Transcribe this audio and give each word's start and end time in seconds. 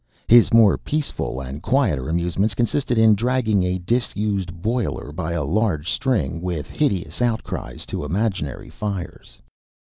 His 0.27 0.51
more 0.51 0.79
peaceful 0.79 1.39
and 1.41 1.61
quieter 1.61 2.09
amusements 2.09 2.55
consisted 2.55 2.97
in 2.97 3.13
dragging 3.13 3.61
a 3.61 3.77
disused 3.77 4.51
boiler 4.59 5.11
by 5.11 5.33
a 5.33 5.43
large 5.43 5.91
string, 5.91 6.41
with 6.41 6.71
hideous 6.71 7.21
outcries, 7.21 7.85
to 7.85 8.03
imaginary 8.03 8.71
fires. 8.71 9.37